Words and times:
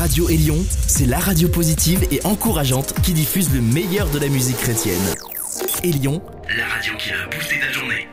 radio 0.00 0.30
Élion, 0.30 0.56
c'est 0.86 1.04
la 1.04 1.18
radio 1.18 1.46
positive 1.46 2.06
et 2.10 2.24
encourageante 2.24 2.94
qui 3.02 3.12
diffuse 3.12 3.52
le 3.52 3.60
meilleur 3.60 4.08
de 4.08 4.18
la 4.18 4.28
musique 4.28 4.56
chrétienne. 4.56 4.96
Élion, 5.84 6.22
la 6.56 6.64
radio 6.68 6.94
qui 6.98 7.10
a 7.10 7.26
boosté 7.26 7.56
ta 7.60 7.70
journée. 7.70 8.08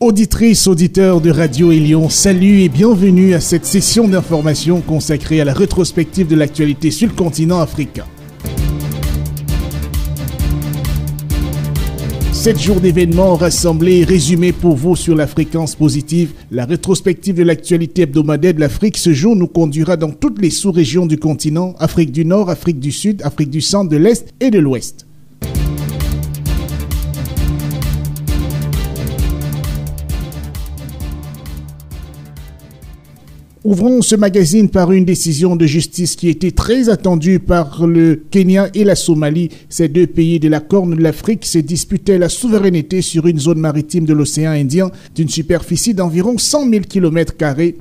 Auditrices, 0.00 0.66
auditeurs 0.66 1.20
de 1.20 1.30
Radio 1.30 1.70
Élion, 1.70 2.08
salut 2.08 2.62
et 2.62 2.68
bienvenue 2.68 3.34
à 3.34 3.40
cette 3.40 3.66
session 3.66 4.08
d'information 4.08 4.80
consacrée 4.80 5.40
à 5.40 5.44
la 5.44 5.54
rétrospective 5.54 6.26
de 6.26 6.34
l'actualité 6.34 6.90
sur 6.90 7.06
le 7.06 7.14
continent 7.14 7.60
africain. 7.60 8.06
Sept 12.42 12.58
jours 12.58 12.80
d'événements 12.80 13.36
rassemblés 13.36 14.00
et 14.00 14.04
résumés 14.04 14.50
pour 14.50 14.74
vous 14.74 14.96
sur 14.96 15.14
la 15.14 15.28
fréquence 15.28 15.76
positive. 15.76 16.32
La 16.50 16.64
rétrospective 16.64 17.36
de 17.36 17.44
l'actualité 17.44 18.02
hebdomadaire 18.02 18.54
de 18.54 18.58
l'Afrique 18.58 18.98
ce 18.98 19.12
jour 19.12 19.36
nous 19.36 19.46
conduira 19.46 19.96
dans 19.96 20.10
toutes 20.10 20.42
les 20.42 20.50
sous-régions 20.50 21.06
du 21.06 21.18
continent, 21.18 21.76
Afrique 21.78 22.10
du 22.10 22.24
Nord, 22.24 22.50
Afrique 22.50 22.80
du 22.80 22.90
Sud, 22.90 23.22
Afrique 23.22 23.50
du 23.50 23.60
Centre, 23.60 23.90
de 23.90 23.96
l'Est 23.96 24.34
et 24.40 24.50
de 24.50 24.58
l'Ouest. 24.58 25.06
Ouvrons 33.64 34.02
ce 34.02 34.16
magazine 34.16 34.68
par 34.68 34.90
une 34.90 35.04
décision 35.04 35.54
de 35.54 35.66
justice 35.66 36.16
qui 36.16 36.28
était 36.28 36.50
très 36.50 36.88
attendue 36.88 37.38
par 37.38 37.86
le 37.86 38.20
Kenya 38.28 38.68
et 38.74 38.82
la 38.82 38.96
Somalie. 38.96 39.50
Ces 39.68 39.86
deux 39.86 40.08
pays 40.08 40.40
de 40.40 40.48
la 40.48 40.58
Corne 40.58 40.96
de 40.96 41.00
l'Afrique 41.00 41.44
se 41.44 41.58
disputaient 41.58 42.18
la 42.18 42.28
souveraineté 42.28 43.02
sur 43.02 43.28
une 43.28 43.38
zone 43.38 43.60
maritime 43.60 44.04
de 44.04 44.14
l'océan 44.14 44.50
Indien 44.50 44.90
d'une 45.14 45.28
superficie 45.28 45.94
d'environ 45.94 46.38
100 46.38 46.70
000 46.70 46.82
km, 46.88 47.34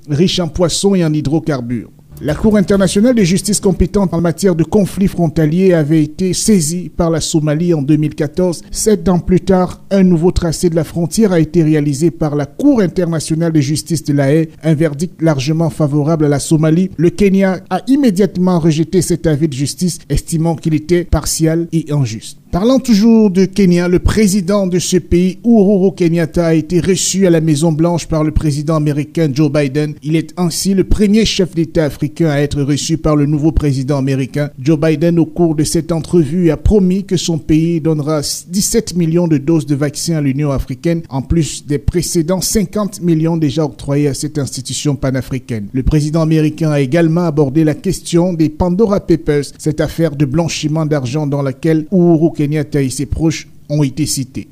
riche 0.07 0.39
en 0.39 0.49
poissons 0.49 0.93
et 0.93 1.03
en 1.03 1.11
hydrocarbures. 1.11 1.89
La 2.23 2.35
Cour 2.35 2.55
internationale 2.57 3.15
de 3.15 3.23
justice 3.23 3.59
compétente 3.59 4.13
en 4.13 4.21
matière 4.21 4.53
de 4.53 4.63
conflits 4.63 5.07
frontaliers 5.07 5.73
avait 5.73 6.03
été 6.03 6.33
saisie 6.33 6.89
par 6.89 7.09
la 7.09 7.19
Somalie 7.19 7.73
en 7.73 7.81
2014. 7.81 8.61
Sept 8.69 9.09
ans 9.09 9.17
plus 9.17 9.41
tard, 9.41 9.83
un 9.89 10.03
nouveau 10.03 10.31
tracé 10.31 10.69
de 10.69 10.75
la 10.75 10.83
frontière 10.83 11.31
a 11.31 11.39
été 11.39 11.63
réalisé 11.63 12.11
par 12.11 12.35
la 12.35 12.45
Cour 12.45 12.81
internationale 12.81 13.51
de 13.51 13.59
justice 13.59 14.03
de 14.03 14.13
la 14.13 14.31
Haye, 14.31 14.49
un 14.61 14.75
verdict 14.75 15.19
largement 15.19 15.71
favorable 15.71 16.25
à 16.25 16.29
la 16.29 16.39
Somalie. 16.39 16.91
Le 16.95 17.09
Kenya 17.09 17.61
a 17.71 17.81
immédiatement 17.87 18.59
rejeté 18.59 19.01
cet 19.01 19.25
avis 19.25 19.47
de 19.47 19.53
justice, 19.53 19.97
estimant 20.07 20.55
qu'il 20.55 20.75
était 20.75 21.05
partial 21.05 21.67
et 21.71 21.91
injuste. 21.91 22.37
Parlant 22.51 22.79
toujours 22.79 23.31
de 23.31 23.45
Kenya, 23.45 23.87
le 23.87 23.99
président 23.99 24.67
de 24.67 24.77
ce 24.77 24.97
pays, 24.97 25.39
Uhuru 25.45 25.95
Kenyatta, 25.95 26.47
a 26.47 26.53
été 26.53 26.81
reçu 26.81 27.25
à 27.25 27.29
la 27.29 27.39
Maison 27.39 27.71
Blanche 27.71 28.07
par 28.07 28.25
le 28.25 28.31
président 28.31 28.75
américain 28.75 29.29
Joe 29.33 29.49
Biden. 29.49 29.93
Il 30.03 30.17
est 30.17 30.33
ainsi 30.35 30.73
le 30.73 30.83
premier 30.83 31.23
chef 31.23 31.55
d'État 31.55 31.85
africain 31.85 32.29
à 32.29 32.39
être 32.39 32.61
reçu 32.61 32.97
par 32.97 33.15
le 33.15 33.25
nouveau 33.25 33.53
président 33.53 33.97
américain. 33.97 34.49
Joe 34.59 34.77
Biden, 34.77 35.17
au 35.17 35.25
cours 35.25 35.55
de 35.55 35.63
cette 35.63 35.93
entrevue, 35.93 36.51
a 36.51 36.57
promis 36.57 37.05
que 37.05 37.15
son 37.15 37.37
pays 37.37 37.79
donnera 37.79 38.19
17 38.19 38.97
millions 38.97 39.29
de 39.29 39.37
doses 39.37 39.65
de 39.65 39.75
vaccins 39.75 40.17
à 40.17 40.21
l'Union 40.21 40.51
africaine, 40.51 41.03
en 41.07 41.21
plus 41.21 41.65
des 41.65 41.79
précédents 41.79 42.41
50 42.41 42.99
millions 42.99 43.37
déjà 43.37 43.63
octroyés 43.63 44.09
à 44.09 44.13
cette 44.13 44.37
institution 44.37 44.97
panafricaine. 44.97 45.67
Le 45.71 45.83
président 45.83 46.21
américain 46.21 46.71
a 46.71 46.81
également 46.81 47.23
abordé 47.23 47.63
la 47.63 47.75
question 47.75 48.33
des 48.33 48.49
Pandora 48.49 48.99
Papers, 48.99 49.45
cette 49.57 49.79
affaire 49.79 50.17
de 50.17 50.25
blanchiment 50.25 50.85
d'argent 50.85 51.27
dans 51.27 51.41
laquelle 51.41 51.85
Uhuru 51.93 52.40
et 52.41 52.89
ses 52.89 53.05
proches 53.05 53.47
ont 53.69 53.83
été 53.83 54.05
cités. 54.05 54.47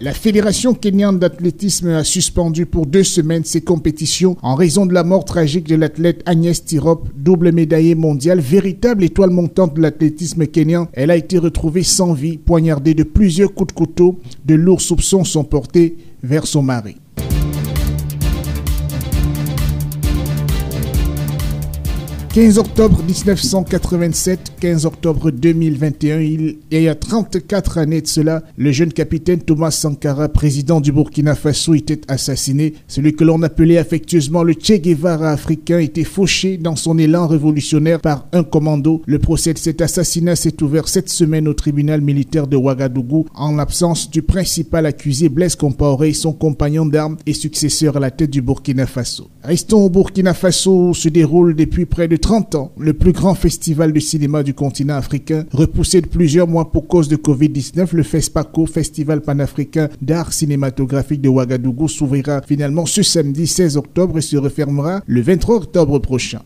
La 0.00 0.12
Fédération 0.12 0.74
kenyane 0.74 1.18
d'athlétisme 1.18 1.88
a 1.88 2.04
suspendu 2.04 2.66
pour 2.66 2.86
deux 2.86 3.02
semaines 3.02 3.42
ses 3.42 3.62
compétitions 3.62 4.36
en 4.42 4.54
raison 4.54 4.86
de 4.86 4.94
la 4.94 5.02
mort 5.02 5.24
tragique 5.24 5.66
de 5.66 5.74
l'athlète 5.74 6.22
Agnès 6.24 6.64
Tirop, 6.64 7.08
double 7.16 7.50
médaillée 7.50 7.96
mondiale, 7.96 8.38
véritable 8.38 9.02
étoile 9.02 9.30
montante 9.30 9.74
de 9.74 9.82
l'athlétisme 9.82 10.46
kenyan. 10.46 10.86
Elle 10.92 11.10
a 11.10 11.16
été 11.16 11.36
retrouvée 11.38 11.82
sans 11.82 12.12
vie, 12.12 12.38
poignardée 12.38 12.94
de 12.94 13.02
plusieurs 13.02 13.52
coups 13.52 13.74
de 13.74 13.76
couteau. 13.76 14.20
De 14.44 14.54
lourds 14.54 14.80
soupçons 14.80 15.24
sont 15.24 15.42
portés 15.42 15.96
vers 16.22 16.46
son 16.46 16.62
mari. 16.62 16.94
15 22.38 22.58
octobre 22.58 23.02
1987, 23.02 24.52
15 24.60 24.86
octobre 24.86 25.32
2021, 25.32 26.20
il 26.20 26.56
y 26.70 26.86
a 26.86 26.94
34 26.94 27.78
années 27.78 28.00
de 28.00 28.06
cela, 28.06 28.44
le 28.56 28.70
jeune 28.70 28.92
capitaine 28.92 29.40
Thomas 29.40 29.72
Sankara, 29.72 30.28
président 30.28 30.80
du 30.80 30.92
Burkina 30.92 31.34
Faso, 31.34 31.74
était 31.74 32.00
assassiné. 32.06 32.74
Celui 32.86 33.16
que 33.16 33.24
l'on 33.24 33.42
appelait 33.42 33.78
affectueusement 33.78 34.44
le 34.44 34.52
Che 34.52 34.74
Guevara 34.80 35.32
africain 35.32 35.80
était 35.80 36.04
fauché 36.04 36.58
dans 36.58 36.76
son 36.76 36.96
élan 36.96 37.26
révolutionnaire 37.26 38.00
par 38.00 38.28
un 38.32 38.44
commando. 38.44 39.02
Le 39.06 39.18
procès 39.18 39.52
de 39.52 39.58
cet 39.58 39.80
assassinat 39.80 40.36
s'est 40.36 40.62
ouvert 40.62 40.86
cette 40.86 41.08
semaine 41.08 41.48
au 41.48 41.54
tribunal 41.54 42.02
militaire 42.02 42.46
de 42.46 42.56
Ouagadougou 42.56 43.26
en 43.34 43.56
l'absence 43.56 44.12
du 44.12 44.22
principal 44.22 44.86
accusé 44.86 45.28
Blaise 45.28 45.56
Compaoré, 45.56 46.12
son 46.12 46.34
compagnon 46.34 46.86
d'armes 46.86 47.16
et 47.26 47.34
successeur 47.34 47.96
à 47.96 48.00
la 48.00 48.12
tête 48.12 48.30
du 48.30 48.42
Burkina 48.42 48.86
Faso. 48.86 49.26
Restons 49.42 49.86
au 49.86 49.90
Burkina 49.90 50.34
Faso 50.34 50.90
où 50.90 50.94
se 50.94 51.08
déroule 51.08 51.56
depuis 51.56 51.84
près 51.84 52.06
de 52.06 52.16
30 52.28 52.54
ans 52.56 52.72
le 52.76 52.92
plus 52.92 53.12
grand 53.12 53.34
festival 53.34 53.90
de 53.90 54.00
cinéma 54.00 54.42
du 54.42 54.52
continent 54.52 54.96
africain, 54.96 55.46
repoussé 55.50 56.02
de 56.02 56.08
plusieurs 56.08 56.46
mois 56.46 56.70
pour 56.70 56.86
cause 56.86 57.08
de 57.08 57.16
Covid-19, 57.16 57.94
le 57.94 58.02
FESPACO, 58.02 58.66
Festival 58.66 59.22
panafricain 59.22 59.88
d'art 60.02 60.34
cinématographique 60.34 61.22
de 61.22 61.30
Ouagadougou, 61.30 61.88
s'ouvrira 61.88 62.42
finalement 62.42 62.84
ce 62.84 63.02
samedi 63.02 63.46
16 63.46 63.78
octobre 63.78 64.18
et 64.18 64.20
se 64.20 64.36
refermera 64.36 65.00
le 65.06 65.22
23 65.22 65.56
octobre 65.56 65.98
prochain. 66.00 66.42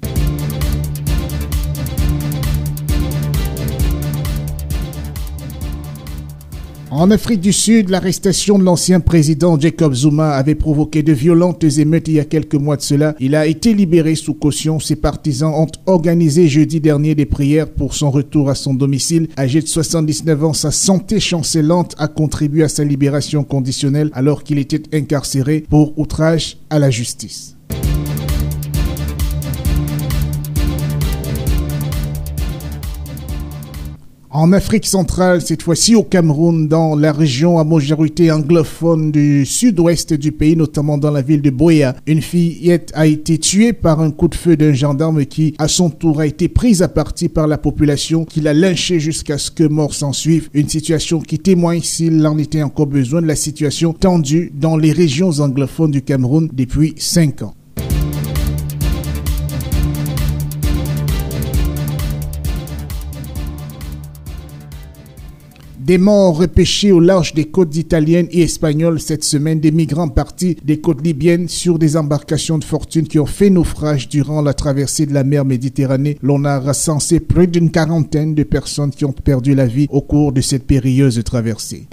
En 6.94 7.10
Afrique 7.10 7.40
du 7.40 7.54
Sud, 7.54 7.88
l'arrestation 7.88 8.58
de 8.58 8.64
l'ancien 8.64 9.00
président 9.00 9.58
Jacob 9.58 9.94
Zuma 9.94 10.32
avait 10.32 10.54
provoqué 10.54 11.02
de 11.02 11.14
violentes 11.14 11.64
émeutes 11.64 12.08
il 12.08 12.14
y 12.16 12.20
a 12.20 12.26
quelques 12.26 12.54
mois 12.54 12.76
de 12.76 12.82
cela. 12.82 13.14
Il 13.18 13.34
a 13.34 13.46
été 13.46 13.72
libéré 13.72 14.14
sous 14.14 14.34
caution. 14.34 14.78
Ses 14.78 14.96
partisans 14.96 15.54
ont 15.54 15.68
organisé 15.86 16.48
jeudi 16.48 16.80
dernier 16.80 17.14
des 17.14 17.24
prières 17.24 17.70
pour 17.70 17.94
son 17.94 18.10
retour 18.10 18.50
à 18.50 18.54
son 18.54 18.74
domicile. 18.74 19.28
Âgé 19.38 19.62
de 19.62 19.68
79 19.68 20.44
ans, 20.44 20.52
sa 20.52 20.70
santé 20.70 21.18
chancelante 21.18 21.94
a 21.96 22.08
contribué 22.08 22.62
à 22.62 22.68
sa 22.68 22.84
libération 22.84 23.42
conditionnelle 23.42 24.10
alors 24.12 24.44
qu'il 24.44 24.58
était 24.58 24.94
incarcéré 24.94 25.64
pour 25.66 25.98
outrage 25.98 26.58
à 26.68 26.78
la 26.78 26.90
justice. 26.90 27.56
En 34.34 34.54
Afrique 34.54 34.86
centrale, 34.86 35.42
cette 35.42 35.62
fois-ci 35.62 35.94
au 35.94 36.04
Cameroun, 36.04 36.66
dans 36.66 36.96
la 36.96 37.12
région 37.12 37.58
à 37.58 37.64
majorité 37.64 38.32
anglophone 38.32 39.12
du 39.12 39.44
sud-ouest 39.44 40.14
du 40.14 40.32
pays, 40.32 40.56
notamment 40.56 40.96
dans 40.96 41.10
la 41.10 41.20
ville 41.20 41.42
de 41.42 41.50
Boya, 41.50 41.94
une 42.06 42.22
fillette 42.22 42.92
a 42.94 43.06
été 43.06 43.36
tuée 43.36 43.74
par 43.74 44.00
un 44.00 44.10
coup 44.10 44.28
de 44.28 44.34
feu 44.34 44.56
d'un 44.56 44.72
gendarme 44.72 45.26
qui, 45.26 45.54
à 45.58 45.68
son 45.68 45.90
tour, 45.90 46.20
a 46.20 46.26
été 46.26 46.48
prise 46.48 46.80
à 46.80 46.88
partie 46.88 47.28
par 47.28 47.46
la 47.46 47.58
population, 47.58 48.24
qui 48.24 48.40
l'a 48.40 48.54
lynché 48.54 49.00
jusqu'à 49.00 49.36
ce 49.36 49.50
que 49.50 49.64
mort 49.64 49.92
s'en 49.92 50.14
suive. 50.14 50.48
Une 50.54 50.68
situation 50.70 51.20
qui 51.20 51.38
témoigne, 51.38 51.82
s'il 51.82 52.26
en 52.26 52.38
était 52.38 52.62
encore 52.62 52.86
besoin, 52.86 53.20
de 53.20 53.26
la 53.26 53.36
situation 53.36 53.92
tendue 53.92 54.50
dans 54.58 54.78
les 54.78 54.92
régions 54.92 55.40
anglophones 55.40 55.90
du 55.90 56.00
Cameroun 56.00 56.48
depuis 56.54 56.94
cinq 56.96 57.42
ans. 57.42 57.52
Des 65.78 65.98
morts 65.98 66.36
repêchés 66.36 66.92
au 66.92 67.00
large 67.00 67.34
des 67.34 67.46
côtes 67.46 67.76
italiennes 67.76 68.28
et 68.30 68.42
espagnoles 68.42 69.00
cette 69.00 69.24
semaine, 69.24 69.60
des 69.60 69.70
migrants 69.70 70.08
partis 70.08 70.56
des 70.64 70.80
côtes 70.80 71.04
libyennes 71.04 71.48
sur 71.48 71.78
des 71.78 71.96
embarcations 71.96 72.58
de 72.58 72.64
fortune 72.64 73.08
qui 73.08 73.18
ont 73.18 73.26
fait 73.26 73.50
naufrage 73.50 74.08
durant 74.08 74.42
la 74.42 74.54
traversée 74.54 75.06
de 75.06 75.14
la 75.14 75.24
mer 75.24 75.44
Méditerranée. 75.44 76.18
L'on 76.22 76.44
a 76.44 76.58
recensé 76.58 77.20
plus 77.20 77.48
d'une 77.48 77.70
quarantaine 77.70 78.34
de 78.34 78.42
personnes 78.42 78.90
qui 78.90 79.04
ont 79.04 79.12
perdu 79.12 79.54
la 79.54 79.66
vie 79.66 79.86
au 79.90 80.02
cours 80.02 80.32
de 80.32 80.40
cette 80.40 80.66
périlleuse 80.66 81.22
traversée. 81.24 81.88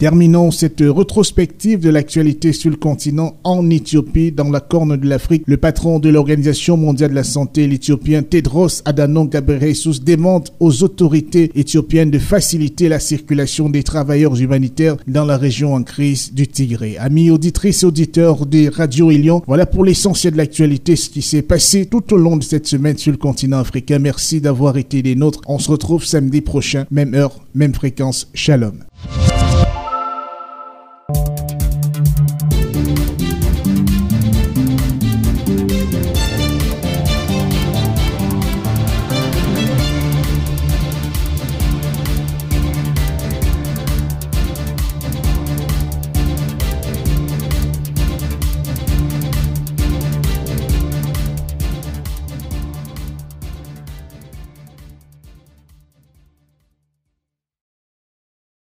Terminons 0.00 0.50
cette 0.50 0.80
rétrospective 0.80 1.78
de 1.80 1.90
l'actualité 1.90 2.54
sur 2.54 2.70
le 2.70 2.78
continent 2.78 3.36
en 3.44 3.68
Éthiopie, 3.68 4.32
dans 4.32 4.48
la 4.48 4.60
corne 4.60 4.96
de 4.96 5.06
l'Afrique. 5.06 5.42
Le 5.44 5.58
patron 5.58 5.98
de 5.98 6.08
l'Organisation 6.08 6.78
mondiale 6.78 7.10
de 7.10 7.16
la 7.16 7.22
santé, 7.22 7.66
l'Éthiopien 7.66 8.22
Tedros 8.22 8.80
Adhanom 8.86 9.26
Ghebreyesus, 9.26 10.00
demande 10.02 10.48
aux 10.58 10.82
autorités 10.82 11.50
éthiopiennes 11.54 12.10
de 12.10 12.18
faciliter 12.18 12.88
la 12.88 12.98
circulation 12.98 13.68
des 13.68 13.82
travailleurs 13.82 14.40
humanitaires 14.40 14.96
dans 15.06 15.26
la 15.26 15.36
région 15.36 15.74
en 15.74 15.82
crise 15.82 16.32
du 16.32 16.48
Tigré. 16.48 16.96
Amis 16.96 17.30
auditrices 17.30 17.82
et 17.82 17.86
auditeurs 17.86 18.46
des 18.46 18.70
radios 18.70 19.10
Lyon, 19.10 19.42
voilà 19.46 19.66
pour 19.66 19.84
l'essentiel 19.84 20.32
de 20.32 20.38
l'actualité, 20.38 20.96
ce 20.96 21.10
qui 21.10 21.20
s'est 21.20 21.42
passé 21.42 21.84
tout 21.84 22.14
au 22.14 22.16
long 22.16 22.38
de 22.38 22.42
cette 22.42 22.66
semaine 22.66 22.96
sur 22.96 23.12
le 23.12 23.18
continent 23.18 23.58
africain. 23.58 23.98
Merci 23.98 24.40
d'avoir 24.40 24.78
été 24.78 25.02
des 25.02 25.14
nôtres. 25.14 25.42
On 25.46 25.58
se 25.58 25.70
retrouve 25.70 26.06
samedi 26.06 26.40
prochain, 26.40 26.86
même 26.90 27.12
heure, 27.12 27.44
même 27.54 27.74
fréquence. 27.74 28.30
Shalom. 28.32 28.78